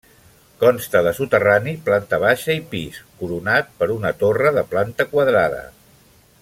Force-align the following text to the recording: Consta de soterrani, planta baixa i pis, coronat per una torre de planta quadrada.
Consta 0.61 1.01
de 1.07 1.11
soterrani, 1.17 1.73
planta 1.89 2.19
baixa 2.25 2.57
i 2.61 2.63
pis, 2.73 2.99
coronat 3.21 3.69
per 3.83 3.93
una 3.99 4.13
torre 4.25 4.55
de 4.59 4.65
planta 4.75 5.09
quadrada. 5.13 5.65